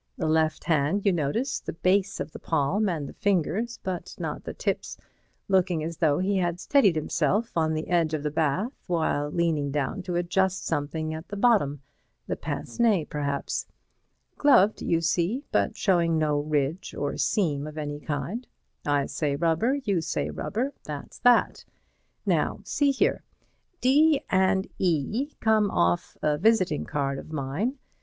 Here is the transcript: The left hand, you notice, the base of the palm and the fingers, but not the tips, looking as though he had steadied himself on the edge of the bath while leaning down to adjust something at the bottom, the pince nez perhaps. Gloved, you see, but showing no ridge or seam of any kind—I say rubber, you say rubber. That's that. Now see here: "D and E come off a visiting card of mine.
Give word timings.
The 0.17 0.25
left 0.25 0.63
hand, 0.63 1.05
you 1.05 1.13
notice, 1.13 1.59
the 1.59 1.73
base 1.73 2.19
of 2.19 2.31
the 2.31 2.39
palm 2.39 2.89
and 2.89 3.07
the 3.07 3.13
fingers, 3.13 3.77
but 3.83 4.15
not 4.17 4.45
the 4.45 4.53
tips, 4.55 4.97
looking 5.47 5.83
as 5.83 5.97
though 5.97 6.17
he 6.17 6.37
had 6.37 6.59
steadied 6.59 6.95
himself 6.95 7.55
on 7.55 7.75
the 7.75 7.87
edge 7.87 8.15
of 8.15 8.23
the 8.23 8.31
bath 8.31 8.73
while 8.87 9.29
leaning 9.29 9.69
down 9.69 10.01
to 10.01 10.15
adjust 10.15 10.65
something 10.65 11.13
at 11.13 11.27
the 11.27 11.37
bottom, 11.37 11.83
the 12.25 12.35
pince 12.35 12.79
nez 12.79 13.05
perhaps. 13.11 13.67
Gloved, 14.39 14.81
you 14.81 15.01
see, 15.01 15.43
but 15.51 15.77
showing 15.77 16.17
no 16.17 16.39
ridge 16.39 16.95
or 16.95 17.15
seam 17.15 17.67
of 17.67 17.77
any 17.77 17.99
kind—I 17.99 19.05
say 19.05 19.35
rubber, 19.35 19.75
you 19.85 20.01
say 20.01 20.31
rubber. 20.31 20.73
That's 20.83 21.19
that. 21.19 21.63
Now 22.25 22.61
see 22.63 22.89
here: 22.89 23.21
"D 23.81 24.21
and 24.31 24.65
E 24.79 25.33
come 25.39 25.69
off 25.69 26.17
a 26.23 26.39
visiting 26.39 26.85
card 26.85 27.19
of 27.19 27.31
mine. 27.31 27.77